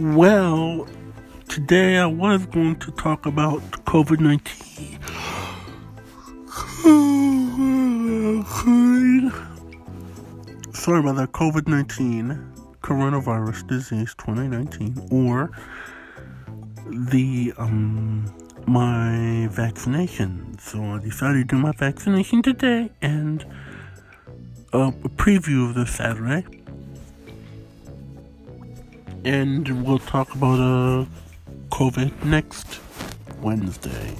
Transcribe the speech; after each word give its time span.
Well, 0.00 0.86
today 1.48 1.96
I 1.96 2.06
was 2.06 2.46
going 2.46 2.76
to 2.76 2.92
talk 2.92 3.26
about 3.26 3.60
COVID 3.84 4.20
19. 4.20 5.00
Sorry 10.72 11.00
about 11.00 11.16
that. 11.16 11.32
COVID 11.32 11.66
19, 11.66 12.52
coronavirus 12.80 13.66
disease 13.66 14.14
2019, 14.18 15.08
or 15.10 15.50
the, 16.86 17.52
um, 17.58 18.32
my 18.68 19.48
vaccination. 19.50 20.56
So 20.60 20.80
I 20.80 21.00
decided 21.00 21.48
to 21.48 21.56
do 21.56 21.60
my 21.60 21.72
vaccination 21.72 22.42
today 22.42 22.92
and 23.02 23.44
uh, 24.72 24.92
a 25.02 25.08
preview 25.08 25.68
of 25.68 25.74
this 25.74 25.92
Saturday 25.92 26.57
and 29.28 29.84
we'll 29.84 29.98
talk 29.98 30.34
about 30.34 30.58
uh, 30.58 31.04
COVID 31.68 32.24
next 32.24 32.80
Wednesday. 33.42 34.14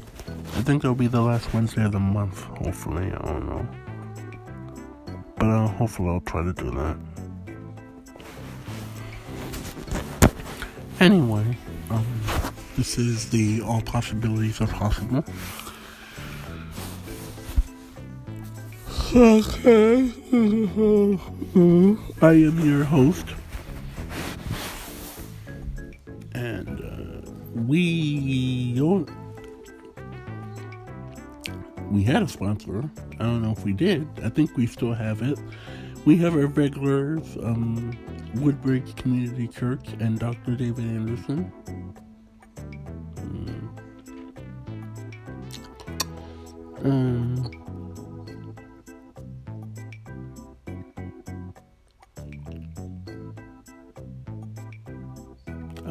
I 0.56 0.62
think 0.62 0.84
it'll 0.84 0.94
be 0.94 1.06
the 1.06 1.22
last 1.22 1.54
Wednesday 1.54 1.84
of 1.84 1.92
the 1.92 1.98
month, 1.98 2.42
hopefully. 2.42 3.06
I 3.06 3.18
don't 3.24 3.46
know. 3.46 3.68
But 5.38 5.46
uh, 5.46 5.66
hopefully, 5.68 6.10
I'll 6.10 6.20
try 6.20 6.44
to 6.44 6.52
do 6.52 6.70
that. 6.72 6.96
Anyway, 11.00 11.56
um, 11.88 12.06
this 12.76 12.98
is 12.98 13.30
the 13.30 13.62
All 13.62 13.80
Possibilities 13.80 14.60
Are 14.60 14.66
Possible. 14.66 15.24
Okay. 19.16 20.12
I 22.20 22.32
am 22.34 22.60
your 22.60 22.84
host, 22.84 23.24
and 26.38 26.80
uh, 26.80 27.30
we. 27.66 28.80
We 31.90 32.02
had 32.02 32.22
a 32.22 32.28
sponsor. 32.28 32.84
I 33.18 33.22
don't 33.22 33.42
know 33.42 33.52
if 33.52 33.64
we 33.64 33.72
did. 33.72 34.06
I 34.22 34.28
think 34.28 34.56
we 34.56 34.66
still 34.66 34.92
have 34.92 35.22
it. 35.22 35.38
We 36.04 36.16
have 36.18 36.34
our 36.34 36.46
regulars, 36.46 37.36
um, 37.42 37.96
Woodbridge 38.34 38.94
Community 38.96 39.48
Church 39.48 39.86
and 39.98 40.18
Dr. 40.18 40.54
David 40.54 40.84
Anderson. 40.84 41.50
Mm. 43.16 43.68
Um, 46.84 47.57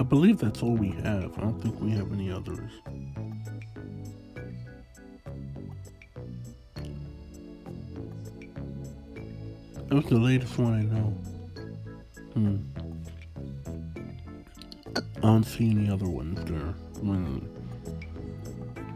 believe 0.10 0.40
that's 0.40 0.64
all 0.64 0.76
we 0.76 0.90
have. 0.90 1.38
I 1.38 1.42
don't 1.42 1.62
think 1.62 1.80
we 1.82 1.92
have 1.92 2.12
any 2.12 2.32
others. 2.32 2.72
That 9.88 9.96
was 9.96 10.06
the 10.06 10.18
latest 10.18 10.58
one 10.58 10.74
I 10.74 10.82
know. 10.82 11.14
Hmm. 12.34 12.58
I 14.96 15.22
don't 15.22 15.44
see 15.44 15.72
any 15.72 15.90
other 15.90 16.08
ones 16.08 16.44
there. 16.46 16.74
Hmm. 17.02 17.40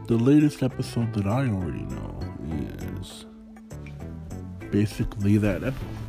The 0.06 0.16
latest 0.16 0.62
episode 0.62 1.12
that 1.14 1.26
I 1.26 1.48
already 1.48 1.82
know 1.82 2.20
is 3.00 3.24
basically 4.70 5.38
that 5.38 5.62
episode. 5.62 6.01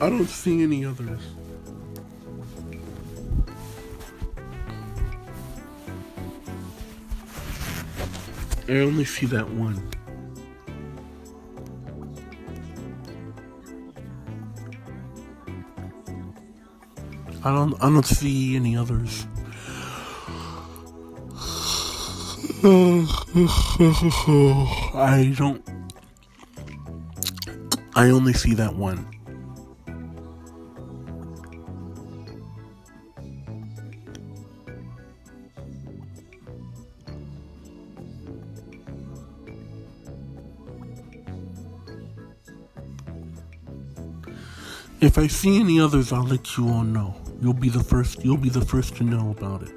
I 0.00 0.08
don't 0.08 0.28
see 0.28 0.62
any 0.62 0.84
others. 0.84 1.20
I 8.68 8.72
only 8.74 9.04
see 9.04 9.26
that 9.26 9.50
one. 9.50 9.82
I 17.42 17.50
don't 17.50 17.74
I 17.82 17.86
don't 17.86 18.06
see 18.06 18.54
any 18.54 18.76
others. 18.76 19.26
I 24.94 25.34
don't 25.36 25.68
I 27.96 28.10
only 28.10 28.32
see 28.32 28.54
that 28.54 28.76
one. 28.76 29.17
If 45.00 45.16
I 45.16 45.28
see 45.28 45.60
any 45.60 45.78
others, 45.78 46.12
I'll 46.12 46.24
let 46.24 46.56
you 46.56 46.68
all 46.68 46.82
know. 46.82 47.14
You'll 47.40 47.52
be 47.52 47.68
the 47.68 47.84
first. 47.84 48.24
You'll 48.24 48.36
be 48.36 48.48
the 48.48 48.64
first 48.64 48.96
to 48.96 49.04
know 49.04 49.30
about 49.30 49.62
it. 49.62 49.72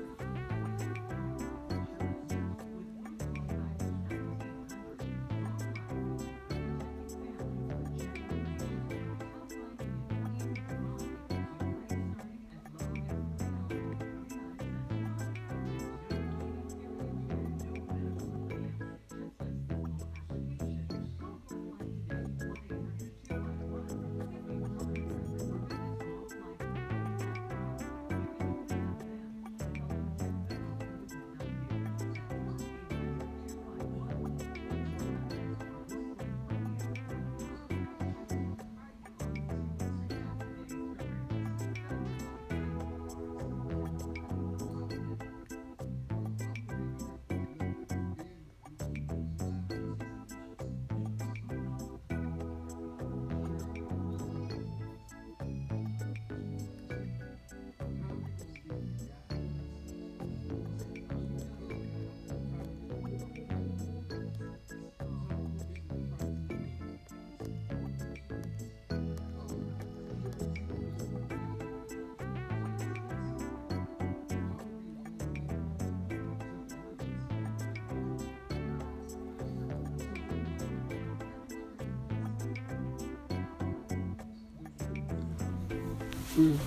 Mm. 86.38 86.58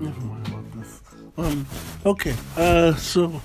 Never 0.00 0.20
mind 0.22 0.48
about 0.48 0.72
this. 0.72 1.00
Um, 1.36 1.66
okay, 2.06 2.34
uh, 2.56 2.94
so 2.94 3.42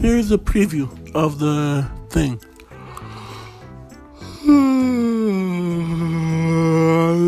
here's 0.00 0.32
a 0.32 0.38
preview 0.38 0.88
of 1.14 1.38
the 1.38 1.88
thing. 2.10 2.40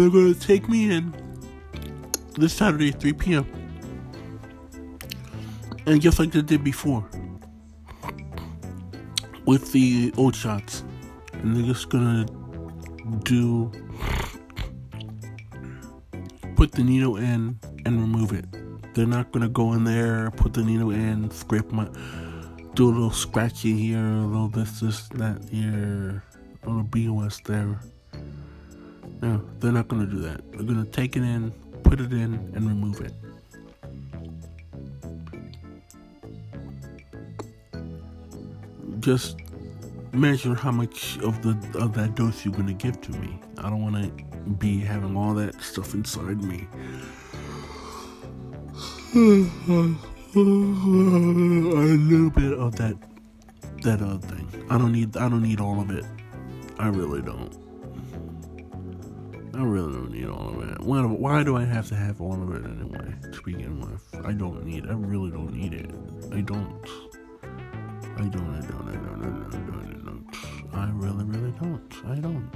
They're 0.01 0.11
gonna 0.11 0.35
take 0.35 0.69
me 0.69 0.91
in 0.91 1.15
this 2.37 2.53
Saturday, 2.53 2.91
3 2.91 3.13
p.m. 3.13 3.47
And 5.87 6.01
just 6.03 6.19
like 6.19 6.33
they 6.33 6.43
did 6.43 6.65
before 6.65 7.09
with 9.47 9.71
the 9.71 10.13
old 10.17 10.35
shots. 10.35 10.83
And 11.33 11.57
they're 11.57 11.67
just 11.67 11.91
gonna 11.91 12.27
do 13.23 13.71
put 16.57 16.73
the 16.73 16.83
needle 16.83 17.17
in 17.17 17.59
and 17.85 18.01
remove 18.01 18.33
it. 18.33 18.47
They're 18.95 19.07
not 19.07 19.33
gonna 19.33 19.49
go 19.49 19.73
in 19.73 19.85
there, 19.85 20.31
put 20.31 20.53
the 20.53 20.63
needle 20.63 20.91
in, 20.91 21.31
scrape 21.31 21.71
my, 21.73 21.89
do 22.75 22.87
a 22.89 22.93
little 22.93 23.11
scratchy 23.11 23.73
here, 23.73 23.99
a 23.99 24.27
little 24.27 24.49
this, 24.49 24.81
this, 24.81 25.09
that 25.09 25.43
here, 25.51 26.23
a 26.63 26.71
little 26.71 26.85
BOS 26.85 27.41
there. 27.45 27.81
No, 29.21 29.45
they're 29.59 29.73
not 29.73 29.89
gonna 29.89 30.07
do 30.07 30.21
that. 30.21 30.41
They're 30.53 30.63
gonna 30.63 30.85
take 30.85 31.17
it 31.17 31.23
in, 31.23 31.51
put 31.83 32.01
it 32.01 32.13
in, 32.13 32.35
and 32.55 32.69
remove 32.69 33.01
it. 33.01 33.13
Just 39.01 39.37
measure 40.15 40.55
how 40.55 40.71
much 40.71 41.19
of 41.19 41.43
the 41.43 41.51
of 41.79 41.95
that 41.95 42.15
dose 42.15 42.45
you're 42.45 42.55
gonna 42.55 42.73
give 42.73 43.01
to 43.03 43.13
me. 43.13 43.39
I 43.59 43.71
don't 43.71 43.83
want 43.83 43.97
to 43.97 44.51
be 44.55 44.79
having 44.79 45.17
all 45.17 45.35
that 45.35 45.61
stuff 45.63 45.95
inside 45.95 46.43
me. 46.43 46.69
a 49.15 49.19
little 51.97 52.31
bit 52.31 52.53
of 52.53 52.77
that 52.77 52.97
that 53.83 54.03
other 54.03 54.19
thing. 54.27 54.67
I 54.71 54.79
don't 54.79 54.93
need 54.93 55.17
I 55.17 55.29
don't 55.29 55.43
need 55.43 55.61
all 55.61 55.81
of 55.81 55.91
it. 55.91 56.05
I 56.79 56.89
really 56.89 57.23
don't. 57.23 57.55
I 59.55 59.63
really 59.63 59.93
don't 59.93 60.11
need 60.11 60.29
all 60.29 60.49
of 60.49 60.69
it. 60.69 60.81
Why, 60.81 61.05
why 61.07 61.45
do 61.45 61.57
I 61.57 61.65
have 61.65 61.87
to 61.89 61.95
have 61.95 62.21
all 62.21 62.43
of 62.43 62.53
it 62.55 62.65
anyway 62.69 63.15
to 63.31 63.43
begin 63.43 63.79
with? 63.79 64.27
I 64.27 64.33
don't 64.33 64.65
need. 64.65 64.87
I 64.87 64.95
really 64.95 65.31
don't 65.31 65.53
need 65.53 65.75
it. 65.75 65.91
I 66.33 66.41
don't. 66.41 66.85
I 68.17 68.23
don't. 68.23 68.51
I 68.51 68.61
don't. 68.67 68.89
I 68.89 68.97
don't. 68.97 69.23
I 69.23 69.25
don't. 69.25 69.47
I 69.47 69.57
don't. 69.57 69.64
Don't. 71.65 71.95
I 72.07 72.17
don't. 72.17 72.51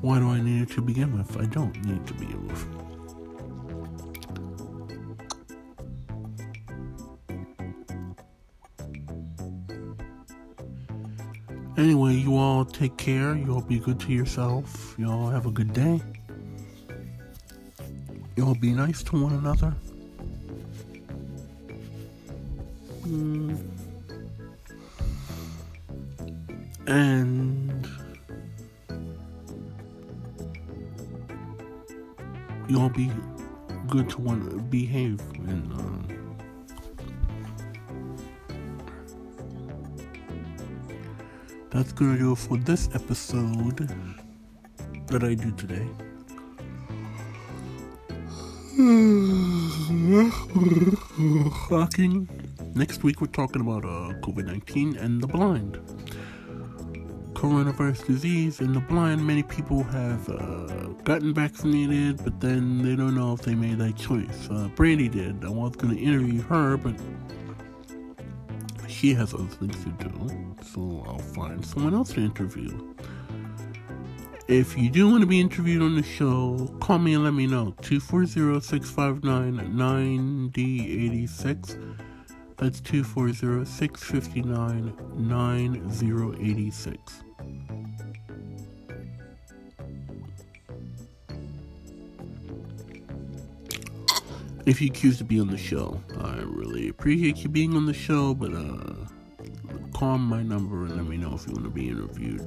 Why 0.00 0.18
do 0.18 0.30
I 0.30 0.40
need 0.40 0.62
it 0.62 0.70
to 0.70 0.80
begin 0.80 1.18
with? 1.18 1.36
I 1.36 1.44
don't 1.44 1.76
need 1.84 2.06
to 2.06 2.14
begin 2.14 2.48
with. 2.48 2.66
Anyway, 11.76 12.14
you 12.14 12.38
all 12.38 12.64
take 12.64 12.96
care. 12.96 13.36
You 13.36 13.52
all 13.52 13.60
be 13.60 13.78
good 13.78 14.00
to 14.00 14.12
yourself. 14.12 14.94
You 14.98 15.10
all 15.10 15.28
have 15.28 15.44
a 15.44 15.50
good 15.50 15.74
day. 15.74 16.00
You 18.36 18.46
all 18.46 18.54
be 18.54 18.72
nice 18.72 19.02
to 19.02 19.22
one 19.22 19.34
another. 19.34 19.74
And 26.86 27.88
you 32.68 32.80
all 32.80 32.88
be 32.88 33.10
good 33.88 34.08
to 34.10 34.20
one 34.20 34.60
behave 34.70 35.18
and 35.48 35.72
uh, 35.72 36.14
that's 41.70 41.90
gonna 41.90 42.16
do 42.16 42.30
it 42.32 42.38
for 42.38 42.58
this 42.58 42.88
episode 42.94 43.90
that 45.08 45.24
I 45.24 45.34
do 45.34 45.50
today. 45.50 45.88
Talking 51.68 52.39
next 52.74 53.02
week, 53.02 53.20
we're 53.20 53.26
talking 53.28 53.60
about 53.60 53.84
uh, 53.84 54.14
COVID 54.20 54.46
19 54.46 54.96
and 54.96 55.22
the 55.22 55.26
blind. 55.26 55.78
Coronavirus 57.32 58.06
disease 58.06 58.60
and 58.60 58.74
the 58.74 58.80
blind. 58.80 59.26
Many 59.26 59.42
people 59.42 59.82
have 59.84 60.28
uh, 60.28 60.88
gotten 61.04 61.32
vaccinated, 61.32 62.22
but 62.22 62.40
then 62.40 62.82
they 62.82 62.96
don't 62.96 63.14
know 63.14 63.32
if 63.32 63.42
they 63.42 63.54
made 63.54 63.78
that 63.78 63.96
choice. 63.96 64.48
Uh, 64.50 64.68
Brandy 64.74 65.08
did. 65.08 65.44
I 65.44 65.48
was 65.48 65.76
going 65.76 65.96
to 65.96 66.02
interview 66.02 66.42
her, 66.42 66.76
but 66.76 66.94
she 68.88 69.14
has 69.14 69.32
other 69.32 69.44
things 69.44 69.82
to 69.84 70.08
do, 70.08 70.56
so 70.62 71.04
I'll 71.06 71.18
find 71.18 71.64
someone 71.64 71.94
else 71.94 72.12
to 72.14 72.20
interview. 72.20 72.94
If 74.46 74.76
you 74.76 74.90
do 74.90 75.08
want 75.08 75.20
to 75.20 75.26
be 75.26 75.40
interviewed 75.40 75.80
on 75.80 75.94
the 75.94 76.02
show, 76.02 76.66
call 76.80 76.98
me 76.98 77.14
and 77.14 77.22
let 77.22 77.34
me 77.34 77.46
know. 77.46 77.72
240 77.82 78.60
659 78.60 79.76
9086. 79.76 81.76
That's 82.60 82.78
240 82.82 83.64
659 83.64 84.94
9086. 85.14 87.22
If 94.66 94.82
you 94.82 94.90
choose 94.90 95.16
to 95.16 95.24
be 95.24 95.40
on 95.40 95.48
the 95.48 95.56
show, 95.56 96.02
I 96.18 96.36
really 96.44 96.90
appreciate 96.90 97.38
you 97.38 97.48
being 97.48 97.74
on 97.74 97.86
the 97.86 97.94
show, 97.94 98.34
but 98.34 98.52
uh, 98.52 99.06
call 99.94 100.18
my 100.18 100.42
number 100.42 100.84
and 100.84 100.96
let 100.96 101.06
me 101.06 101.16
know 101.16 101.34
if 101.34 101.46
you 101.46 101.54
want 101.54 101.64
to 101.64 101.70
be 101.70 101.88
interviewed 101.88 102.46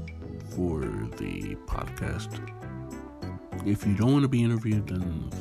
for 0.56 0.82
the 1.18 1.56
podcast. 1.66 2.38
If 3.66 3.88
you 3.88 3.96
don't 3.96 4.14
want 4.14 4.22
to 4.22 4.30
be 4.30 4.44
interviewed, 4.44 4.90
then. 4.90 5.32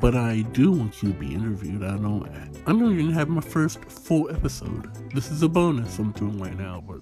But 0.00 0.14
I 0.14 0.42
do 0.52 0.72
want 0.72 1.02
you 1.02 1.12
to 1.12 1.18
be 1.18 1.34
interviewed. 1.34 1.82
I 1.82 1.96
don't. 1.96 2.28
I 2.66 2.72
don't 2.72 2.92
even 2.92 3.06
gonna 3.06 3.14
have 3.14 3.28
my 3.28 3.40
first 3.40 3.82
full 3.84 4.30
episode. 4.30 4.90
This 5.14 5.30
is 5.30 5.42
a 5.42 5.48
bonus 5.48 5.98
I'm 5.98 6.12
doing 6.12 6.38
right 6.38 6.56
now. 6.56 6.84
But 6.86 7.00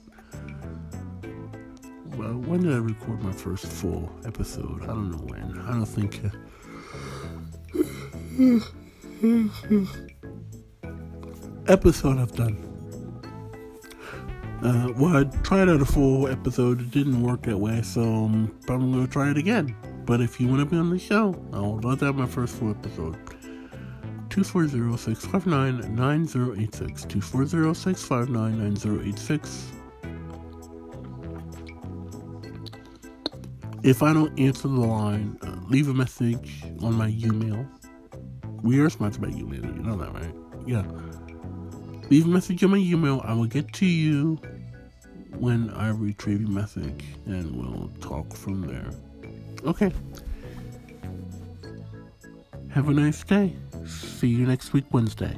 well, 2.17 2.35
when 2.35 2.63
did 2.63 2.73
I 2.73 2.77
record 2.77 3.23
my 3.23 3.33
first 3.33 3.67
full 3.67 4.11
episode? 4.25 4.83
I 4.85 4.87
don't 4.87 5.11
know 5.11 5.19
when. 5.19 5.59
I 5.61 5.73
don't 5.73 5.87
think. 5.87 6.21
episode 11.67 12.19
I've 12.19 12.33
done. 12.33 12.71
Uh, 14.63 14.93
well, 14.97 15.17
I 15.17 15.25
tried 15.43 15.69
out 15.69 15.83
a 15.83 15.85
full 15.85 16.29
episode. 16.29 16.81
It 16.81 16.91
didn't 16.91 17.23
work 17.23 17.43
that 17.43 17.59
way, 17.59 17.83
so 17.83 18.03
I'm 18.03 18.49
probably 18.67 19.05
to 19.05 19.13
try 19.13 19.31
it 19.31 19.37
again. 19.37 19.77
But 20.07 20.21
if 20.21 20.41
you 20.41 20.47
want 20.49 20.61
to 20.61 20.67
be 20.67 20.77
on 20.77 20.91
the 20.91 20.99
show, 20.99 21.35
I'll 21.53 21.79
let 21.79 22.01
that 22.01 22.13
my 22.13 22.27
first 22.27 22.57
full 22.57 22.71
episode. 22.71 23.17
240-659-9086. 24.29 27.07
240-659-9086. 27.07 29.71
If 33.83 34.03
I 34.03 34.13
don't 34.13 34.39
answer 34.41 34.69
the 34.69 34.81
line, 34.81 35.39
uh, 35.43 35.57
leave 35.69 35.89
a 35.89 35.95
message 35.95 36.63
on 36.81 36.95
my 36.95 37.09
email. 37.09 37.67
We 38.63 38.79
are 38.81 38.91
sponsored 38.91 39.23
by 39.23 39.29
email, 39.29 39.65
you 39.65 39.83
know 39.83 39.97
that, 39.99 40.13
right? 40.15 40.35
Yeah. 40.67 40.85
Leave 42.11 42.25
a 42.25 42.29
message 42.29 42.65
on 42.65 42.71
my 42.71 42.79
email. 42.79 43.21
I 43.25 43.35
will 43.35 43.47
get 43.47 43.73
to 43.75 43.87
you 43.87 44.41
when 45.37 45.71
I 45.71 45.91
retrieve 45.91 46.41
your 46.41 46.51
message 46.51 47.05
and 47.27 47.55
we'll 47.55 47.91
talk 48.01 48.35
from 48.35 48.63
there. 48.63 48.91
Okay. 49.65 49.91
Have 52.71 52.89
a 52.89 52.93
nice 52.93 53.25
day. 53.25 53.57
See 53.87 54.29
you 54.29 54.47
next 54.47 54.73
week, 54.73 54.85
Wednesday. 54.93 55.35